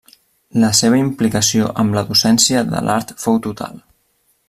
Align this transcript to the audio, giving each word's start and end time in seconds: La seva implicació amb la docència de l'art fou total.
La 0.61 0.69
seva 0.77 0.97
implicació 1.01 1.69
amb 1.83 1.99
la 1.99 2.05
docència 2.09 2.67
de 2.73 2.85
l'art 2.89 3.15
fou 3.27 3.43
total. 3.49 3.81